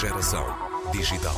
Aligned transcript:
Geração 0.00 0.46
digital. 0.92 1.36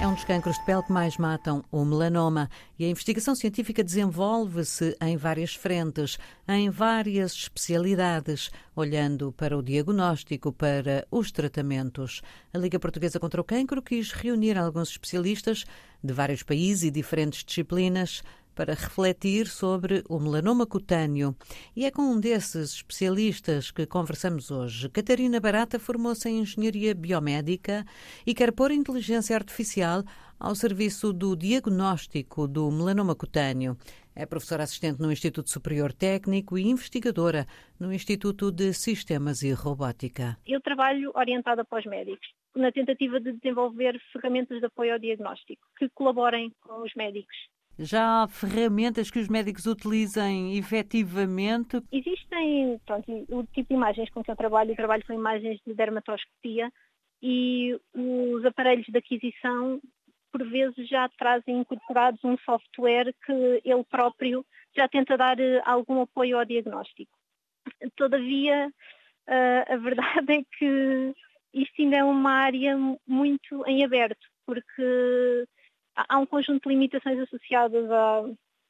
É 0.00 0.08
um 0.08 0.14
dos 0.14 0.24
cancros 0.24 0.56
de 0.56 0.64
pele 0.64 0.82
que 0.82 0.90
mais 0.90 1.18
matam, 1.18 1.62
o 1.70 1.84
melanoma, 1.84 2.48
e 2.78 2.86
a 2.86 2.88
investigação 2.88 3.34
científica 3.34 3.84
desenvolve-se 3.84 4.96
em 5.02 5.18
várias 5.18 5.54
frentes, 5.54 6.18
em 6.48 6.70
várias 6.70 7.34
especialidades, 7.34 8.50
olhando 8.74 9.32
para 9.32 9.54
o 9.54 9.62
diagnóstico, 9.62 10.50
para 10.50 11.06
os 11.10 11.30
tratamentos. 11.30 12.22
A 12.54 12.58
Liga 12.58 12.80
Portuguesa 12.80 13.20
contra 13.20 13.42
o 13.42 13.44
Cancro 13.44 13.82
quis 13.82 14.10
reunir 14.10 14.56
alguns 14.56 14.88
especialistas 14.88 15.66
de 16.02 16.12
vários 16.14 16.42
países 16.42 16.84
e 16.84 16.90
diferentes 16.90 17.44
disciplinas 17.44 18.22
para 18.54 18.74
refletir 18.74 19.46
sobre 19.46 20.02
o 20.08 20.18
melanoma 20.18 20.66
cutâneo. 20.66 21.34
E 21.74 21.84
é 21.84 21.90
com 21.90 22.02
um 22.02 22.20
desses 22.20 22.74
especialistas 22.74 23.70
que 23.70 23.86
conversamos 23.86 24.50
hoje. 24.50 24.88
Catarina 24.88 25.40
Barata 25.40 25.78
formou-se 25.78 26.28
em 26.28 26.40
Engenharia 26.40 26.94
Biomédica 26.94 27.84
e 28.26 28.34
quer 28.34 28.52
pôr 28.52 28.70
inteligência 28.70 29.36
artificial 29.36 30.02
ao 30.38 30.54
serviço 30.54 31.12
do 31.12 31.36
diagnóstico 31.36 32.48
do 32.48 32.70
melanoma 32.70 33.14
cutâneo. 33.14 33.76
É 34.14 34.26
professora 34.26 34.64
assistente 34.64 35.00
no 35.00 35.10
Instituto 35.10 35.48
Superior 35.48 35.92
Técnico 35.92 36.58
e 36.58 36.66
investigadora 36.66 37.46
no 37.80 37.92
Instituto 37.92 38.50
de 38.50 38.74
Sistemas 38.74 39.42
e 39.42 39.52
Robótica. 39.52 40.36
Eu 40.46 40.60
trabalho 40.60 41.12
orientada 41.14 41.64
para 41.64 41.78
os 41.78 41.86
médicos, 41.86 42.28
na 42.54 42.70
tentativa 42.70 43.18
de 43.18 43.32
desenvolver 43.32 43.98
ferramentas 44.12 44.58
de 44.58 44.66
apoio 44.66 44.92
ao 44.92 44.98
diagnóstico 44.98 45.62
que 45.78 45.88
colaborem 45.90 46.52
com 46.60 46.82
os 46.82 46.92
médicos 46.94 47.36
já 47.78 48.22
há 48.22 48.28
ferramentas 48.28 49.10
que 49.10 49.18
os 49.18 49.28
médicos 49.28 49.66
utilizem 49.66 50.56
efetivamente? 50.56 51.82
Existem, 51.90 52.80
pronto, 52.84 53.10
o 53.28 53.44
tipo 53.44 53.68
de 53.68 53.74
imagens 53.74 54.10
com 54.10 54.22
que 54.22 54.30
eu 54.30 54.36
trabalho, 54.36 54.72
eu 54.72 54.76
trabalho 54.76 55.04
com 55.06 55.12
imagens 55.12 55.60
de 55.66 55.74
dermatoscopia 55.74 56.70
e 57.22 57.78
os 57.94 58.44
aparelhos 58.44 58.86
de 58.86 58.98
aquisição, 58.98 59.80
por 60.32 60.48
vezes, 60.48 60.88
já 60.88 61.08
trazem 61.10 61.60
incorporados 61.60 62.22
um 62.24 62.36
software 62.38 63.14
que 63.24 63.60
ele 63.64 63.84
próprio 63.84 64.44
já 64.76 64.88
tenta 64.88 65.16
dar 65.16 65.38
eh, 65.38 65.60
algum 65.64 66.00
apoio 66.00 66.38
ao 66.38 66.44
diagnóstico. 66.44 67.12
Todavia, 67.96 68.72
eh, 69.26 69.64
a 69.68 69.76
verdade 69.78 70.32
é 70.32 70.42
que 70.58 71.14
isto 71.54 71.82
ainda 71.82 71.98
é 71.98 72.04
uma 72.04 72.32
área 72.32 72.76
muito 73.06 73.66
em 73.66 73.84
aberto, 73.84 74.26
porque 74.46 75.46
há 75.94 76.18
um 76.18 76.26
conjunto 76.26 76.68
de 76.68 76.74
limitações 76.74 77.18
associadas 77.18 77.90
a, 77.90 78.22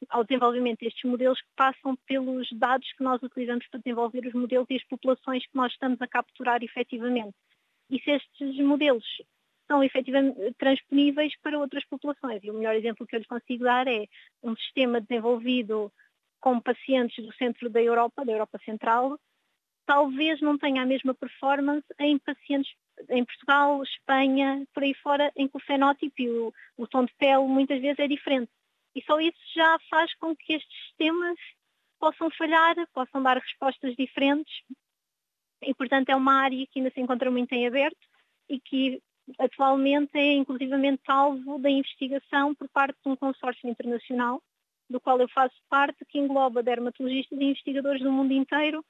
ao 0.09 0.25
desenvolvimento 0.25 0.81
destes 0.81 1.09
modelos 1.09 1.41
que 1.41 1.49
passam 1.57 1.97
pelos 2.07 2.51
dados 2.53 2.93
que 2.93 3.03
nós 3.03 3.23
utilizamos 3.23 3.67
para 3.69 3.81
desenvolver 3.81 4.27
os 4.27 4.35
modelos 4.35 4.67
e 4.71 4.77
as 4.77 4.85
populações 4.85 5.47
que 5.47 5.57
nós 5.57 5.73
estamos 5.73 6.01
a 6.01 6.07
capturar 6.07 6.63
efetivamente. 6.63 7.35
E 7.91 8.01
se 8.01 8.11
estes 8.11 8.57
modelos 8.59 9.05
são 9.67 9.83
efetivamente 9.83 10.39
transponíveis 10.59 11.35
para 11.41 11.59
outras 11.59 11.85
populações. 11.85 12.43
E 12.43 12.51
o 12.51 12.55
melhor 12.55 12.75
exemplo 12.75 13.07
que 13.07 13.17
eu 13.17 13.19
lhes 13.19 13.29
consigo 13.29 13.65
dar 13.65 13.87
é 13.87 14.07
um 14.43 14.55
sistema 14.57 15.01
desenvolvido 15.01 15.93
com 16.41 16.61
pacientes 16.61 17.25
do 17.25 17.33
centro 17.35 17.71
da 17.71 17.81
Europa, 17.81 18.25
da 18.25 18.33
Europa 18.33 18.59
Central, 18.65 19.19
talvez 19.87 20.41
não 20.41 20.59
tenha 20.59 20.83
a 20.83 20.87
mesma 20.87 21.15
performance 21.15 21.87
em 21.99 22.19
pacientes 22.19 22.75
em 23.09 23.25
Portugal, 23.25 23.83
Espanha, 23.83 24.67
por 24.75 24.83
aí 24.83 24.95
fora, 24.95 25.33
em 25.37 25.49
que 25.49 25.57
o 25.57 25.61
fenótipo 25.61 26.15
e 26.19 26.31
o, 26.31 26.55
o 26.77 26.87
tom 26.87 27.05
de 27.05 27.13
pele 27.15 27.47
muitas 27.47 27.81
vezes 27.81 27.99
é 27.99 28.09
diferente. 28.09 28.51
E 28.95 29.03
só 29.03 29.21
isso 29.21 29.39
já 29.55 29.79
faz 29.91 30.15
com 30.17 30.37
que 30.37 30.55
estes 30.55 30.85
sistemas 30.87 31.39
possam 31.99 32.31
falhar, 32.31 32.75
possam 32.93 33.23
dar 33.23 33.39
respostas 33.39 33.95
diferentes. 33.97 34.53
E, 35.63 35.73
portanto, 35.75 36.09
é 36.09 36.17
uma 36.17 36.35
área 36.35 36.67
que 36.67 36.79
ainda 36.79 36.91
se 36.91 37.01
encontra 37.01 37.31
muito 37.31 37.53
em 37.53 37.67
aberto 37.67 38.07
e 38.49 38.61
que 38.61 39.01
atualmente 39.39 40.11
é 40.15 40.33
inclusivamente 40.33 41.03
alvo 41.07 41.59
da 41.59 41.71
investigação 41.71 42.55
por 42.55 42.69
parte 42.69 42.99
de 43.05 43.09
um 43.09 43.17
consórcio 43.17 43.69
internacional, 43.69 44.43
do 44.91 45.01
qual 45.01 45.21
eu 45.21 45.29
faço 45.29 45.55
parte, 45.69 46.05
que 46.05 46.19
engloba 46.19 46.63
dermatologistas 46.63 47.39
e 47.39 47.45
investigadores 47.45 48.03
do 48.03 48.11
mundo 48.11 48.33
inteiro, 48.33 48.85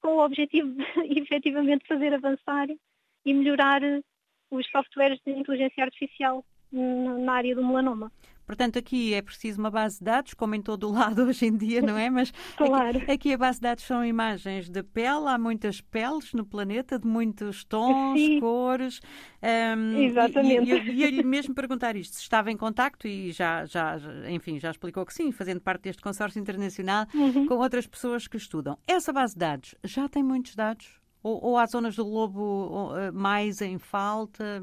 com 0.00 0.16
o 0.16 0.24
objetivo 0.24 0.72
de 0.72 0.82
efetivamente 1.20 1.86
fazer 1.86 2.14
avançar 2.14 2.68
e 3.24 3.34
melhorar 3.34 3.82
eh, 3.82 4.00
os 4.50 4.68
softwares 4.70 5.18
de 5.24 5.32
inteligência 5.32 5.84
artificial 5.84 6.44
na 6.72 7.34
área 7.34 7.54
do 7.54 7.64
melanoma. 7.64 8.10
Portanto, 8.44 8.78
aqui 8.78 9.14
é 9.14 9.22
preciso 9.22 9.60
uma 9.60 9.70
base 9.70 9.98
de 9.98 10.04
dados, 10.04 10.34
como 10.34 10.54
em 10.54 10.60
todo 10.60 10.88
o 10.88 10.92
lado 10.92 11.22
hoje 11.22 11.46
em 11.46 11.56
dia, 11.56 11.80
não 11.80 11.96
é? 11.96 12.10
Mas 12.10 12.32
claro. 12.56 12.98
aqui, 12.98 13.10
aqui, 13.10 13.32
a 13.32 13.38
base 13.38 13.58
de 13.58 13.62
dados 13.62 13.84
são 13.84 14.04
imagens 14.04 14.68
de 14.68 14.82
pele, 14.82 15.28
há 15.28 15.38
muitas 15.38 15.80
peles 15.80 16.32
no 16.32 16.44
planeta, 16.44 16.98
de 16.98 17.06
muitos 17.06 17.64
tons, 17.64 18.18
Sim. 18.18 18.40
cores. 18.40 19.00
Um, 19.42 20.02
Exatamente. 20.02 20.70
E, 20.70 21.04
e, 21.04 21.20
e 21.20 21.24
mesmo 21.24 21.54
perguntar 21.54 21.96
isto, 21.96 22.16
se 22.16 22.22
estava 22.22 22.50
em 22.50 22.56
contacto 22.56 23.06
e 23.06 23.32
já, 23.32 23.64
já, 23.64 23.96
enfim, 24.28 24.58
já 24.58 24.70
explicou 24.70 25.06
que 25.06 25.14
sim, 25.14 25.32
fazendo 25.32 25.60
parte 25.60 25.82
deste 25.84 26.02
consórcio 26.02 26.40
internacional, 26.40 27.06
uhum. 27.14 27.46
com 27.46 27.54
outras 27.54 27.86
pessoas 27.86 28.26
que 28.26 28.36
estudam. 28.36 28.76
Essa 28.86 29.12
base 29.12 29.34
de 29.34 29.38
dados 29.38 29.74
já 29.84 30.08
tem 30.08 30.22
muitos 30.22 30.54
dados? 30.54 31.01
Ou, 31.22 31.44
ou 31.44 31.56
há 31.56 31.66
zonas 31.66 31.96
do 31.96 32.04
globo 32.04 32.92
eh, 32.96 33.10
mais 33.12 33.60
em 33.60 33.78
falta? 33.78 34.60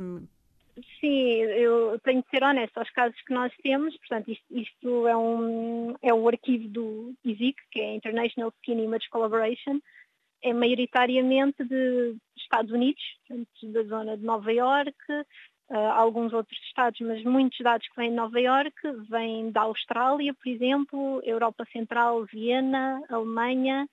Sim, 0.99 1.31
eu 1.41 1.99
tenho 1.99 2.21
de 2.21 2.29
ser 2.29 2.43
honesta 2.43 2.79
aos 2.79 2.89
casos 2.91 3.19
que 3.21 3.33
nós 3.33 3.51
temos, 3.61 3.95
portanto, 3.97 4.31
isto, 4.31 4.45
isto 4.51 5.07
é, 5.07 5.15
um, 5.15 5.95
é 6.01 6.13
o 6.13 6.27
arquivo 6.27 6.67
do 6.69 7.13
ISIC, 7.23 7.55
que 7.71 7.79
é 7.81 7.95
International 7.95 8.53
Skin 8.57 8.83
Image 8.83 9.09
Collaboration, 9.09 9.79
é 10.41 10.53
maioritariamente 10.53 11.63
de 11.65 12.15
Estados 12.37 12.71
Unidos, 12.71 13.01
portanto, 13.27 13.73
da 13.73 13.83
zona 13.83 14.17
de 14.17 14.23
Nova 14.23 14.51
Iorque, 14.53 15.13
uh, 15.69 15.75
alguns 15.75 16.31
outros 16.31 16.57
estados, 16.67 16.99
mas 17.01 17.23
muitos 17.23 17.59
dados 17.59 17.87
que 17.87 17.95
vêm 17.95 18.11
de 18.11 18.15
Nova 18.15 18.39
Iorque 18.39 18.91
vêm 19.09 19.51
da 19.51 19.61
Austrália, 19.61 20.33
por 20.33 20.49
exemplo, 20.49 21.21
Europa 21.25 21.65
Central, 21.73 22.23
Viena, 22.25 23.01
Alemanha, 23.09 23.87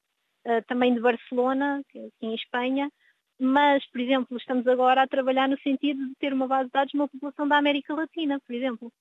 também 0.67 0.95
de 0.95 1.01
Barcelona, 1.01 1.83
é 1.95 1.99
aqui 1.99 2.27
em 2.27 2.35
Espanha, 2.35 2.91
mas, 3.39 3.85
por 3.91 4.01
exemplo, 4.01 4.37
estamos 4.37 4.67
agora 4.67 5.03
a 5.03 5.07
trabalhar 5.07 5.49
no 5.49 5.59
sentido 5.61 6.07
de 6.09 6.15
ter 6.17 6.33
uma 6.33 6.47
base 6.47 6.67
de 6.67 6.73
dados 6.73 6.91
de 6.91 6.97
uma 6.97 7.09
população 7.09 7.47
da 7.47 7.59
América 7.59 7.95
Latina, 7.95 8.41
por 8.41 8.55
exemplo, 8.55 8.93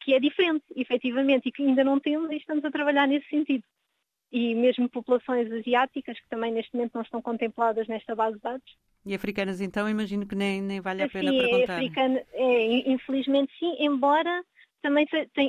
que 0.00 0.14
é 0.14 0.20
diferente, 0.20 0.64
efetivamente, 0.76 1.48
e 1.48 1.52
que 1.52 1.62
ainda 1.62 1.84
não 1.84 2.00
temos 2.00 2.30
e 2.30 2.36
estamos 2.36 2.64
a 2.64 2.70
trabalhar 2.70 3.06
nesse 3.06 3.28
sentido. 3.28 3.64
E 4.32 4.54
mesmo 4.54 4.88
populações 4.88 5.50
asiáticas, 5.52 6.18
que 6.18 6.28
também 6.28 6.52
neste 6.52 6.74
momento 6.74 6.94
não 6.94 7.02
estão 7.02 7.22
contempladas 7.22 7.86
nesta 7.86 8.14
base 8.14 8.36
de 8.36 8.42
dados. 8.42 8.76
E 9.06 9.14
africanas, 9.14 9.60
então, 9.60 9.88
imagino 9.88 10.26
que 10.26 10.34
nem, 10.34 10.62
nem 10.62 10.80
vale 10.80 11.02
a 11.02 11.08
pena 11.08 11.30
sim, 11.30 11.38
perguntar. 11.38 11.72
É 11.74 11.76
africana, 11.76 12.22
é, 12.32 12.90
infelizmente 12.90 13.52
sim, 13.58 13.76
embora 13.78 14.42
também 14.84 15.08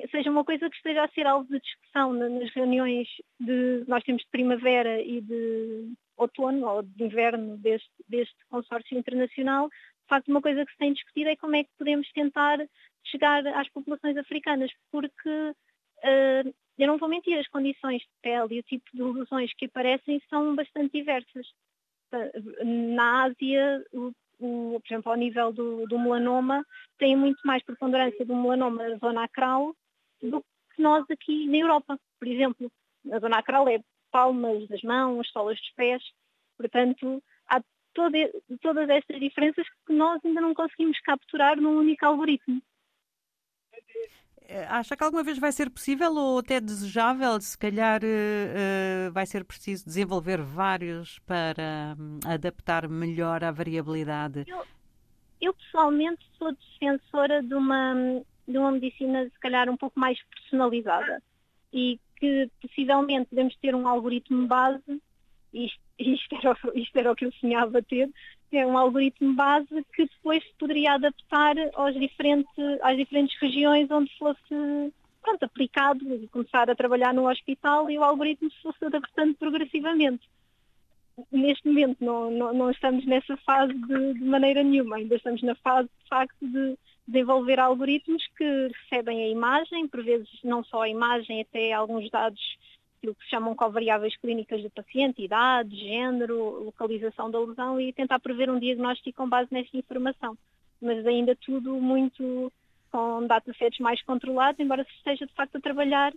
seja 0.09 0.31
uma 0.31 0.45
coisa 0.45 0.69
que 0.69 0.77
esteja 0.77 1.03
a 1.03 1.09
ser 1.09 1.27
alvo 1.27 1.45
de 1.49 1.59
discussão 1.59 2.13
nas 2.13 2.49
reuniões 2.53 3.05
de 3.37 3.83
nós 3.85 4.01
temos 4.05 4.21
de 4.21 4.29
primavera 4.29 5.01
e 5.01 5.19
de 5.19 5.91
outono 6.15 6.65
ou 6.65 6.81
de 6.81 7.03
inverno 7.03 7.57
deste, 7.57 7.91
deste 8.07 8.37
consórcio 8.49 8.97
internacional. 8.97 9.67
De 9.67 10.07
facto, 10.07 10.29
uma 10.29 10.41
coisa 10.41 10.65
que 10.65 10.71
se 10.71 10.77
tem 10.77 10.93
discutido 10.93 11.31
é 11.31 11.35
como 11.35 11.57
é 11.57 11.65
que 11.65 11.69
podemos 11.77 12.09
tentar 12.13 12.59
chegar 13.03 13.45
às 13.47 13.67
populações 13.71 14.15
africanas, 14.15 14.71
porque 14.89 15.29
uh, 15.29 16.55
eu 16.77 16.87
não 16.87 16.97
vou 16.97 17.09
mentir, 17.09 17.37
as 17.37 17.49
condições 17.49 18.03
de 18.03 18.09
pele 18.21 18.55
e 18.55 18.59
o 18.59 18.63
tipo 18.63 18.85
de 18.93 19.03
lesões 19.03 19.53
que 19.57 19.65
aparecem 19.65 20.21
são 20.29 20.55
bastante 20.55 20.93
diversas. 20.93 21.45
Na 22.63 23.23
Ásia, 23.23 23.83
o 24.39 24.79
por 24.79 24.87
exemplo, 24.87 25.11
ao 25.11 25.17
nível 25.17 25.51
do, 25.51 25.85
do, 25.87 25.99
melanoma, 25.99 26.65
tem 26.97 27.15
muito 27.15 27.39
mais 27.45 27.63
preponderância 27.63 28.25
do 28.25 28.35
melanoma 28.35 28.87
na 28.87 28.97
zona 28.97 29.23
acral 29.23 29.75
do 30.21 30.41
que 30.73 30.81
nós 30.81 31.05
aqui 31.09 31.47
na 31.47 31.57
Europa, 31.57 31.97
por 32.19 32.27
exemplo. 32.27 32.71
A 33.11 33.19
zona 33.19 33.37
acral 33.37 33.67
é 33.67 33.79
palmas 34.11 34.67
das 34.67 34.81
mãos, 34.81 35.29
solas 35.31 35.57
dos 35.57 35.71
pés, 35.71 36.03
portanto, 36.57 37.21
há 37.47 37.61
todo, 37.93 38.13
todas 38.61 38.89
estas 38.89 39.19
diferenças 39.19 39.65
que 39.85 39.93
nós 39.93 40.19
ainda 40.23 40.41
não 40.41 40.53
conseguimos 40.53 40.99
capturar 41.01 41.59
num 41.59 41.77
único 41.77 42.05
algoritmo. 42.05 42.61
Eh, 44.47 44.65
acha 44.69 44.95
que 44.95 45.03
alguma 45.03 45.23
vez 45.23 45.37
vai 45.39 45.51
ser 45.51 45.69
possível 45.69 46.13
ou 46.15 46.39
até 46.39 46.59
desejável, 46.59 47.39
se 47.41 47.57
calhar 47.57 48.01
uh, 48.03 49.11
vai 49.11 49.25
ser 49.25 49.43
preciso 49.43 49.85
desenvolver 49.85 50.41
vários 50.41 51.19
para 51.19 51.95
um, 51.99 52.19
adaptar 52.25 52.87
melhor 52.87 53.43
à 53.43 53.51
variabilidade? 53.51 54.45
Eu, 54.47 54.63
eu, 55.41 55.53
pessoalmente 55.53 56.23
sou 56.37 56.53
defensora 56.53 57.41
de 57.41 57.53
uma, 57.53 57.95
de 58.47 58.57
uma 58.57 58.71
medicina 58.71 59.25
se 59.25 59.39
calhar 59.39 59.69
um 59.69 59.77
pouco 59.77 59.99
mais 59.99 60.21
personalizada 60.23 61.21
e 61.73 61.99
que 62.17 62.49
possivelmente 62.61 63.29
podemos 63.29 63.55
ter 63.57 63.73
um 63.75 63.87
algoritmo 63.87 64.47
base, 64.47 65.01
isto, 65.53 65.79
isto, 65.99 66.35
era, 66.35 66.57
isto 66.75 66.97
era 66.97 67.11
o 67.11 67.15
que 67.15 67.25
eu 67.25 67.31
sonhava 67.33 67.81
ter, 67.81 68.09
é 68.51 68.65
um 68.65 68.77
algoritmo 68.77 69.33
base 69.33 69.85
que 69.93 70.05
depois 70.05 70.43
poderia 70.59 70.93
adaptar 70.93 71.55
aos 71.73 71.93
diferentes, 71.93 72.53
às 72.81 72.95
diferentes 72.97 73.37
regiões 73.39 73.89
onde 73.91 74.11
fosse 74.17 74.93
pronto, 75.25 75.43
aplicado 75.43 75.99
começar 76.31 76.69
a 76.69 76.75
trabalhar 76.75 77.13
no 77.13 77.27
hospital 77.27 77.89
e 77.89 77.97
o 77.97 78.03
algoritmo 78.03 78.49
se 78.51 78.61
fosse 78.61 78.85
adaptando 78.85 79.35
progressivamente. 79.35 80.29
neste 81.31 81.67
momento 81.67 81.97
não, 82.03 82.29
não, 82.29 82.53
não, 82.53 82.71
estamos 82.71 83.05
nessa 83.05 83.35
fase 83.37 83.73
de, 83.73 84.13
de, 84.13 84.23
maneira 84.23 84.61
nenhuma, 84.63 84.97
ainda 84.97 85.15
estamos 85.15 85.41
na 85.41 85.55
fase 85.55 85.89
de 86.01 86.07
facto 86.07 86.47
de 86.47 86.77
desenvolver 87.07 87.59
algoritmos 87.59 88.23
que 88.37 88.69
recebem 88.83 89.23
a 89.23 89.27
imagem, 89.27 89.87
por 89.87 90.03
vezes 90.03 90.29
não 90.43 90.63
só 90.63 90.81
a 90.83 90.89
imagem, 90.89 91.41
até 91.41 91.71
alguns 91.73 92.09
dados 92.09 92.41
aquilo 93.05 93.15
que 93.15 93.23
se 93.23 93.29
chamam 93.29 93.55
covariáveis 93.55 94.17
clínicas 94.17 94.61
do 94.63 94.69
paciente, 94.71 95.23
idade, 95.23 95.75
género, 95.75 96.63
localização 96.63 97.29
da 97.29 97.39
lesão 97.39 97.79
e 97.79 97.93
tentar 97.93 98.19
prever 98.19 98.49
um 98.49 98.59
diagnóstico 98.59 99.17
com 99.17 99.29
base 99.29 99.49
nesta 99.51 99.77
informação. 99.77 100.35
Mas 100.81 101.05
ainda 101.05 101.35
tudo 101.35 101.75
muito 101.75 102.51
com 102.91 103.27
datasets 103.27 103.79
mais 103.79 104.01
controlados, 104.03 104.59
embora 104.59 104.83
se 104.83 104.91
esteja 104.91 105.25
de 105.25 105.33
facto 105.33 105.57
a 105.57 105.61
trabalhar 105.61 106.13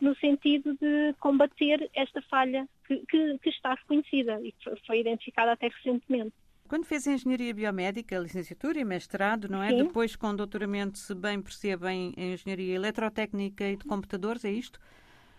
no 0.00 0.16
sentido 0.16 0.74
de 0.80 1.14
combater 1.20 1.90
esta 1.94 2.22
falha 2.22 2.66
que, 2.86 3.04
que, 3.06 3.38
que 3.38 3.50
está 3.50 3.74
reconhecida 3.74 4.40
e 4.40 4.52
que 4.52 4.76
foi 4.86 5.00
identificada 5.00 5.52
até 5.52 5.68
recentemente. 5.68 6.32
Quando 6.68 6.86
fez 6.86 7.06
Engenharia 7.06 7.52
Biomédica, 7.52 8.18
licenciatura 8.18 8.80
e 8.80 8.84
mestrado, 8.84 9.48
não 9.48 9.62
é? 9.62 9.68
Sim. 9.68 9.84
Depois, 9.84 10.16
com 10.16 10.34
doutoramento, 10.34 10.96
se 10.96 11.14
bem 11.14 11.40
percebem, 11.42 12.14
em 12.16 12.32
Engenharia 12.32 12.74
Eletrotécnica 12.74 13.68
e 13.68 13.76
de 13.76 13.84
Computadores, 13.84 14.44
é 14.44 14.50
isto? 14.50 14.80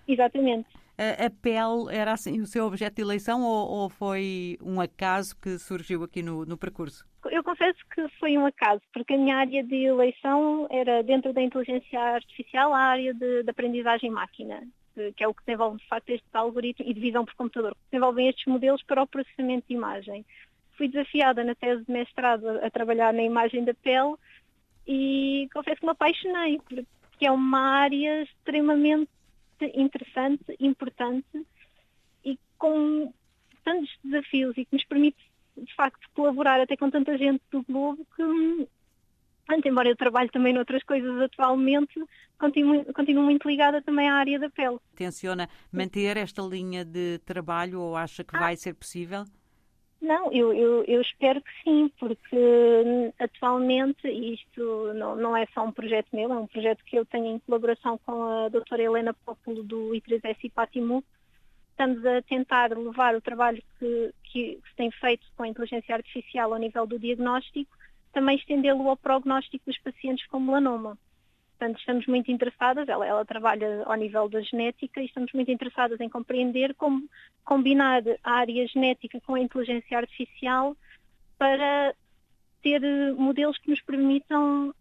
Exatamente. 0.07 0.67
A, 0.97 1.29
pele 1.29 1.91
era 1.91 2.13
assim 2.13 2.39
o 2.39 2.45
seu 2.45 2.65
objeto 2.65 2.95
de 2.95 3.01
eleição 3.01 3.41
ou, 3.41 3.67
ou 3.67 3.89
foi 3.89 4.57
um 4.61 4.79
acaso 4.79 5.35
que 5.39 5.57
surgiu 5.57 6.03
aqui 6.03 6.21
no, 6.21 6.45
no 6.45 6.57
percurso? 6.57 7.05
Eu 7.31 7.43
confesso 7.43 7.79
que 7.93 8.07
foi 8.19 8.37
um 8.37 8.45
acaso, 8.45 8.81
porque 8.93 9.13
a 9.13 9.17
minha 9.17 9.37
área 9.37 9.63
de 9.63 9.75
eleição 9.75 10.67
era 10.69 11.01
dentro 11.01 11.33
da 11.33 11.41
inteligência 11.41 11.99
artificial, 11.99 12.73
a 12.73 12.79
área 12.79 13.13
de, 13.13 13.43
de 13.43 13.49
aprendizagem 13.49 14.11
máquina, 14.11 14.61
que 15.15 15.23
é 15.23 15.27
o 15.27 15.33
que 15.33 15.43
desenvolve 15.45 15.77
de 15.79 15.87
facto 15.87 16.09
este 16.09 16.27
algoritmo 16.33 16.85
e 16.87 16.93
de 16.93 16.99
visão 16.99 17.25
por 17.25 17.33
computador, 17.35 17.73
que 17.73 17.91
desenvolvem 17.91 18.27
estes 18.27 18.45
modelos 18.45 18.83
para 18.83 19.01
o 19.01 19.07
processamento 19.07 19.65
de 19.67 19.73
imagem. 19.73 20.25
Fui 20.77 20.87
desafiada 20.87 21.43
na 21.43 21.55
tese 21.55 21.83
de 21.85 21.91
mestrado 21.91 22.47
a, 22.47 22.67
a 22.67 22.69
trabalhar 22.69 23.13
na 23.13 23.23
imagem 23.23 23.63
da 23.63 23.73
pele 23.73 24.15
e 24.85 25.47
confesso 25.53 25.79
que 25.79 25.85
me 25.85 25.91
apaixonei, 25.91 26.59
porque 26.67 27.25
é 27.25 27.31
uma 27.31 27.79
área 27.79 28.23
extremamente 28.23 29.09
interessante, 29.61 30.43
importante 30.59 31.45
e 32.23 32.37
com 32.57 33.13
tantos 33.63 33.89
desafios 34.03 34.57
e 34.57 34.65
que 34.65 34.75
nos 34.75 34.85
permite, 34.85 35.17
de 35.57 35.73
facto, 35.75 36.07
colaborar 36.13 36.59
até 36.59 36.75
com 36.75 36.89
tanta 36.89 37.17
gente 37.17 37.41
do 37.51 37.63
globo 37.63 38.05
que, 38.15 38.67
embora 39.67 39.89
eu 39.89 39.95
trabalhe 39.95 40.29
também 40.29 40.53
noutras 40.53 40.83
coisas 40.83 41.21
atualmente, 41.21 41.93
continuo, 42.37 42.85
continuo 42.93 43.23
muito 43.23 43.47
ligada 43.47 43.81
também 43.81 44.09
à 44.09 44.15
área 44.15 44.39
da 44.39 44.49
pele. 44.49 44.77
Tenciona 44.95 45.49
manter 45.71 46.17
esta 46.17 46.41
linha 46.41 46.83
de 46.83 47.19
trabalho 47.19 47.81
ou 47.81 47.95
acha 47.95 48.23
que 48.23 48.35
ah. 48.35 48.39
vai 48.39 48.55
ser 48.55 48.73
possível? 48.73 49.25
Não, 50.03 50.29
eu, 50.33 50.51
eu, 50.53 50.83
eu, 50.83 51.01
espero 51.01 51.41
que 51.41 51.63
sim, 51.63 51.89
porque 51.97 52.35
hum, 52.35 53.13
atualmente 53.17 54.05
isto 54.05 54.93
não, 54.95 55.15
não, 55.15 55.37
é 55.37 55.45
só 55.53 55.63
um 55.63 55.71
projeto 55.71 56.09
meu, 56.11 56.29
é 56.29 56.35
um 56.35 56.45
projeto 56.45 56.83
que 56.83 56.97
eu 56.97 57.05
tenho 57.05 57.27
em 57.27 57.39
colaboração 57.39 57.97
com 57.99 58.21
a 58.21 58.49
doutora 58.49 58.83
Helena 58.83 59.13
Pópulo 59.13 59.63
do 59.63 59.91
I3S 59.91 60.39
e 60.43 60.49
Patimu. 60.49 61.01
Estamos 61.69 62.05
a 62.05 62.21
tentar 62.21 62.77
levar 62.77 63.15
o 63.15 63.21
trabalho 63.21 63.63
que, 63.79 64.13
que, 64.25 64.55
que 64.55 64.69
se 64.69 64.75
tem 64.75 64.91
feito 64.91 65.25
com 65.37 65.43
a 65.43 65.47
inteligência 65.47 65.95
artificial 65.95 66.51
ao 66.51 66.59
nível 66.59 66.85
do 66.85 66.99
diagnóstico, 66.99 67.71
também 68.11 68.35
estendê-lo 68.35 68.89
ao 68.89 68.97
prognóstico 68.97 69.63
dos 69.65 69.79
pacientes 69.79 70.27
com 70.27 70.37
melanoma. 70.37 70.97
Portanto, 71.63 71.79
estamos 71.79 72.07
muito 72.07 72.29
interessadas, 72.29 72.89
ela, 72.89 73.07
ela, 73.07 73.23
trabalha 73.23 73.83
ao 73.85 73.95
nível 73.95 74.27
da 74.27 74.41
genética 74.41 75.01
e 75.01 75.05
estamos 75.05 75.31
muito 75.31 75.49
interessadas 75.49 75.97
em 76.01 76.09
compreender 76.09 76.75
como 76.75 77.07
combinar 77.45 78.03
a 78.21 78.31
área 78.31 78.67
genética 78.67 79.21
com 79.21 79.35
a 79.35 79.39
inteligência 79.39 79.97
artificial 79.97 80.75
para 81.37 81.95
ter 82.61 82.81
modelos 83.15 83.57
que 83.59 83.69
nos 83.69 83.81
permitam, 83.81 84.75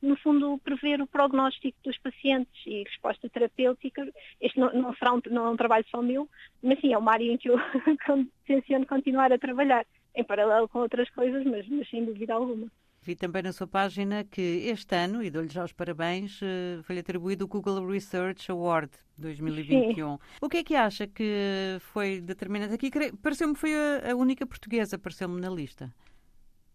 no 0.00 0.16
fundo, 0.18 0.60
prever 0.62 1.02
o 1.02 1.08
prognóstico 1.08 1.76
dos 1.82 1.98
pacientes 1.98 2.54
e 2.64 2.84
resposta 2.84 3.28
terapêutica. 3.28 4.08
Este 4.40 4.60
não, 4.60 4.72
não 4.72 4.94
será 4.94 5.12
um, 5.12 5.20
não 5.28 5.46
é 5.46 5.50
um 5.50 5.56
trabalho 5.56 5.84
só 5.90 6.00
meu, 6.00 6.28
mas 6.62 6.78
sim, 6.78 6.92
é 6.92 6.98
uma 6.98 7.14
área 7.14 7.32
em 7.32 7.36
que 7.36 7.50
eu 7.50 7.56
tenciono 8.46 8.86
continuar 8.86 9.32
a 9.32 9.38
trabalhar, 9.38 9.84
em 10.14 10.22
paralelo 10.22 10.68
com 10.68 10.78
outras 10.78 11.10
coisas, 11.10 11.44
mas, 11.44 11.66
mas 11.68 11.90
sem 11.90 12.04
dúvida 12.04 12.34
alguma. 12.34 12.68
Vi 13.02 13.16
também 13.16 13.42
na 13.42 13.52
sua 13.52 13.66
página 13.66 14.24
que 14.24 14.42
este 14.68 14.94
ano, 14.94 15.22
e 15.22 15.30
dou-lhe 15.30 15.48
já 15.48 15.64
os 15.64 15.72
parabéns, 15.72 16.38
eh, 16.42 16.82
foi-lhe 16.82 17.00
atribuído 17.00 17.46
o 17.46 17.48
Google 17.48 17.86
Research 17.86 18.50
Award 18.50 18.90
2021. 19.16 20.16
Sim. 20.16 20.18
O 20.38 20.50
que 20.50 20.58
é 20.58 20.64
que 20.64 20.74
acha 20.74 21.06
que 21.06 21.78
foi 21.80 22.20
determinante? 22.20 22.74
Aqui 22.74 22.90
pareceu-me 23.22 23.54
foi 23.54 23.72
a, 23.74 24.14
única 24.14 24.46
portuguesa, 24.46 24.98
pareceu-me 24.98 25.40
na 25.40 25.48
lista. 25.48 25.90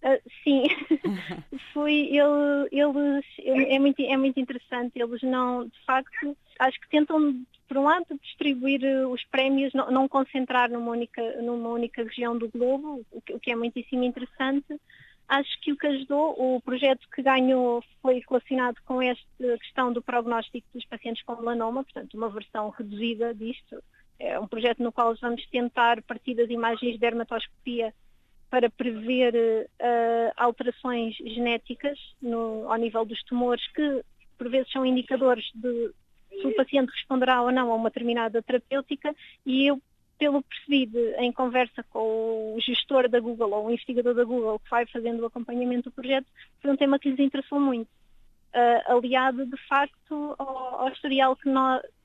Uh, 0.03 0.19
sim, 0.43 0.63
foi 1.73 1.93
ele, 1.93 2.69
eles 2.71 3.25
é 3.45 3.77
muito, 3.77 4.01
é 4.01 4.17
muito 4.17 4.39
interessante, 4.39 4.93
eles 4.95 5.21
não, 5.21 5.65
de 5.67 5.85
facto, 5.85 6.35
acho 6.59 6.79
que 6.79 6.89
tentam, 6.89 7.45
por 7.67 7.77
um 7.77 7.83
lado, 7.83 8.05
distribuir 8.23 8.83
eh, 8.83 9.05
os 9.05 9.23
prémios, 9.25 9.73
não, 9.73 9.91
não 9.91 10.07
concentrar 10.07 10.71
numa 10.71 10.91
única, 10.91 11.41
numa 11.41 11.69
única 11.69 12.03
região 12.03 12.35
do 12.37 12.49
globo, 12.49 13.05
o 13.11 13.21
que, 13.21 13.33
o 13.33 13.39
que 13.39 13.51
é 13.51 13.55
muitíssimo 13.55 14.03
interessante, 14.03 14.79
Acho 15.27 15.59
que 15.61 15.71
o 15.71 15.77
que 15.77 15.87
ajudou, 15.87 16.35
o 16.37 16.61
projeto 16.61 17.07
que 17.13 17.23
ganhou 17.23 17.83
foi 18.01 18.21
relacionado 18.27 18.77
com 18.85 19.01
esta 19.01 19.57
questão 19.57 19.91
do 19.91 20.01
prognóstico 20.01 20.67
dos 20.73 20.85
pacientes 20.85 21.23
com 21.23 21.35
melanoma, 21.35 21.83
portanto, 21.83 22.13
uma 22.13 22.29
versão 22.29 22.69
reduzida 22.69 23.33
disto. 23.33 23.83
É 24.19 24.39
um 24.39 24.47
projeto 24.47 24.83
no 24.83 24.91
qual 24.91 25.15
vamos 25.15 25.45
tentar, 25.47 26.01
partir 26.03 26.35
das 26.35 26.49
imagens 26.49 26.93
de 26.93 26.99
dermatoscopia, 26.99 27.93
para 28.49 28.69
prever 28.69 29.33
uh, 29.35 30.31
alterações 30.37 31.15
genéticas 31.17 31.97
no, 32.21 32.71
ao 32.71 32.77
nível 32.77 33.03
dos 33.03 33.21
tumores, 33.23 33.65
que 33.73 34.03
por 34.37 34.49
vezes 34.49 34.71
são 34.71 34.85
indicadores 34.85 35.45
de 35.55 35.91
se 36.29 36.47
o 36.47 36.55
paciente 36.55 36.91
responderá 36.91 37.41
ou 37.41 37.51
não 37.51 37.71
a 37.71 37.75
uma 37.75 37.89
determinada 37.89 38.41
terapêutica, 38.43 39.15
e 39.45 39.67
eu 39.67 39.81
pelo 40.17 40.41
percebido 40.43 40.97
em 41.17 41.31
conversa 41.31 41.83
com 41.83 42.55
o 42.55 42.59
gestor 42.59 43.09
da 43.09 43.19
Google 43.19 43.51
ou 43.51 43.65
o 43.65 43.71
investigador 43.71 44.13
da 44.13 44.23
Google 44.23 44.59
que 44.59 44.69
vai 44.69 44.85
fazendo 44.85 45.21
o 45.21 45.25
acompanhamento 45.25 45.89
do 45.89 45.93
projeto, 45.93 46.27
foi 46.61 46.71
um 46.71 46.77
tema 46.77 46.99
que 46.99 47.09
lhes 47.09 47.19
interessou 47.19 47.59
muito. 47.59 47.89
Uh, 48.53 48.93
aliado, 48.93 49.45
de 49.45 49.57
facto, 49.67 50.35
ao, 50.37 50.81
ao 50.81 50.89
historial 50.89 51.35
que, 51.35 51.49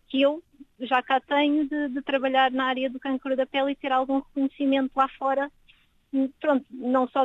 que, 0.08 0.22
eu 0.22 0.42
já 0.80 1.00
cá 1.00 1.20
tenho 1.20 1.68
de, 1.68 1.88
de, 1.90 2.02
trabalhar 2.02 2.50
na 2.50 2.64
área 2.64 2.90
do 2.90 2.98
câncer 2.98 3.36
da 3.36 3.46
pele 3.46 3.70
e 3.70 3.76
ter 3.76 3.92
algum 3.92 4.18
reconhecimento 4.18 4.90
lá 4.96 5.06
fora, 5.10 5.48
pronto, 6.40 6.66
não 6.70 7.06
só 7.08 7.24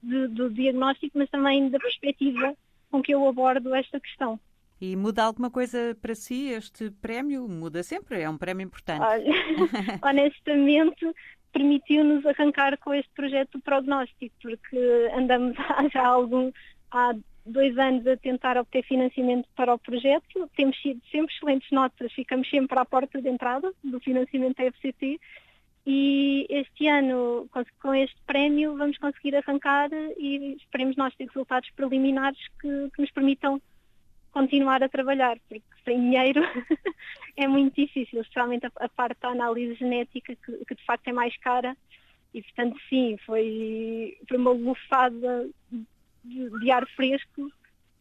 de, 0.00 0.28
do 0.28 0.48
diagnóstico, 0.50 1.18
mas 1.18 1.28
também 1.28 1.68
da 1.68 1.78
perspectiva 1.80 2.54
com 2.90 3.02
que 3.02 3.12
eu 3.12 3.26
abordo 3.26 3.74
esta 3.74 3.98
questão. 3.98 4.38
E 4.80 4.96
muda 4.96 5.22
alguma 5.22 5.50
coisa 5.50 5.96
para 6.00 6.14
si 6.14 6.50
este 6.50 6.90
prémio? 6.90 7.48
Muda 7.48 7.82
sempre, 7.82 8.20
é 8.20 8.28
um 8.28 8.36
prémio 8.36 8.64
importante. 8.64 9.02
Olha, 9.02 9.32
honestamente, 10.02 11.06
permitiu-nos 11.52 12.26
arrancar 12.26 12.76
com 12.78 12.92
este 12.92 13.10
projeto 13.14 13.60
prognóstico, 13.60 14.34
porque 14.42 15.10
andamos 15.14 15.56
há 15.70 15.88
já 15.88 16.06
algum, 16.06 16.50
há 16.90 17.14
dois 17.46 17.76
anos 17.78 18.06
a 18.06 18.16
tentar 18.16 18.56
obter 18.56 18.82
financiamento 18.84 19.48
para 19.54 19.74
o 19.74 19.78
projeto, 19.78 20.50
temos 20.56 20.80
sido 20.80 21.00
sempre 21.10 21.34
excelentes 21.34 21.70
notas, 21.70 22.12
ficamos 22.12 22.48
sempre 22.48 22.78
à 22.78 22.84
porta 22.84 23.20
de 23.20 23.28
entrada 23.28 23.72
do 23.82 24.00
financiamento 24.00 24.56
da 24.56 24.64
FCT 24.64 25.20
e 25.86 26.46
este 26.48 26.88
ano, 26.88 27.46
com 27.80 27.94
este 27.94 28.16
prémio, 28.26 28.76
vamos 28.76 28.96
conseguir 28.96 29.36
arrancar 29.36 29.90
e 30.18 30.56
esperemos 30.58 30.96
nós 30.96 31.14
ter 31.14 31.26
resultados 31.26 31.68
preliminares 31.76 32.40
que, 32.60 32.90
que 32.94 33.02
nos 33.02 33.10
permitam 33.10 33.60
continuar 34.34 34.82
a 34.82 34.88
trabalhar, 34.88 35.38
porque 35.48 35.62
sem 35.84 36.00
dinheiro 36.00 36.42
é 37.38 37.46
muito 37.46 37.80
difícil, 37.80 38.20
especialmente 38.20 38.66
a, 38.66 38.72
a, 38.76 38.88
parte 38.88 39.20
da 39.20 39.28
análise 39.28 39.76
genética, 39.76 40.34
que, 40.34 40.64
que, 40.64 40.74
de 40.74 40.84
facto 40.84 41.06
é 41.06 41.12
mais 41.12 41.36
cara. 41.36 41.76
E, 42.34 42.42
portanto, 42.42 42.76
sim, 42.88 43.16
foi, 43.24 44.18
foi 44.28 44.36
uma 44.36 44.50
lufada 44.50 45.48
de, 46.24 46.58
de 46.58 46.70
ar 46.72 46.84
fresco 46.96 47.48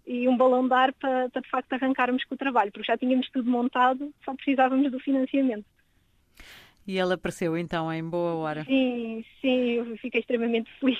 e 0.07 0.27
um 0.27 0.35
balão 0.35 0.67
de 0.67 0.73
ar 0.73 0.91
para, 0.93 1.29
para, 1.29 1.41
de 1.41 1.49
facto, 1.49 1.73
arrancarmos 1.73 2.25
com 2.25 2.33
o 2.33 2.37
trabalho, 2.37 2.71
porque 2.71 2.87
já 2.91 2.97
tínhamos 2.97 3.29
tudo 3.29 3.49
montado, 3.49 4.11
só 4.25 4.33
precisávamos 4.33 4.91
do 4.91 4.99
financiamento. 4.99 5.65
E 6.85 6.97
ele 6.97 7.13
apareceu 7.13 7.55
então 7.55 7.93
em 7.93 8.03
boa 8.03 8.33
hora? 8.33 8.65
Sim, 8.65 9.23
sim, 9.39 9.71
eu 9.73 9.97
fiquei 9.97 10.19
extremamente 10.19 10.69
feliz, 10.79 10.99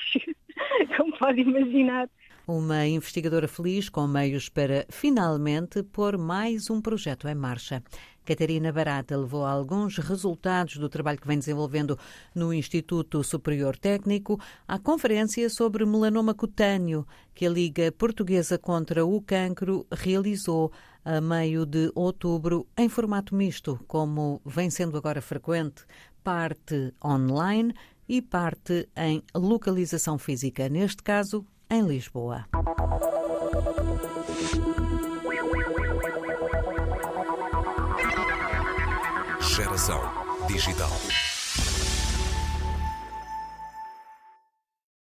como 0.96 1.18
pode 1.18 1.42
imaginar. 1.42 2.08
Uma 2.46 2.86
investigadora 2.86 3.48
feliz 3.48 3.88
com 3.88 4.06
meios 4.06 4.50
para 4.50 4.86
finalmente 4.90 5.82
pôr 5.82 6.18
mais 6.18 6.70
um 6.70 6.82
projeto 6.82 7.26
em 7.30 7.34
marcha. 7.34 7.82
Catarina 8.26 8.70
Barata 8.70 9.16
levou 9.16 9.46
alguns 9.46 9.98
resultados 9.98 10.76
do 10.76 10.90
trabalho 10.90 11.22
que 11.22 11.28
vem 11.28 11.40
desenvolvendo 11.40 11.98
no 12.36 12.54
Instituto 12.54 13.24
Superior 13.24 13.78
Técnico 13.78 14.38
à 14.68 14.78
conferência 14.78 15.50
sobre 15.50 15.86
melanoma 15.86 16.34
cutâneo 16.34 17.08
que 17.34 17.46
a 17.46 17.50
Liga 17.50 17.90
Portuguesa 17.94 18.58
contra 18.58 19.06
o 19.06 19.22
Cancro 19.22 19.88
realizou 19.90 20.70
a 21.06 21.22
meio 21.22 21.66
de 21.66 21.94
outubro 21.96 22.68
em 22.78 22.90
formato 22.90 23.34
misto, 23.34 23.80
como 23.88 24.42
vem 24.46 24.70
sendo 24.70 24.98
agora 24.98 25.22
frequente, 25.22 25.86
parte 26.22 26.94
online 27.02 27.74
e 28.08 28.22
parte 28.22 28.90
em 28.98 29.24
localização 29.34 30.18
física, 30.18 30.68
neste 30.68 31.02
caso 31.02 31.46
em 31.74 31.82
Lisboa. 31.82 32.46
Geração 39.42 40.00
digital. 40.48 41.33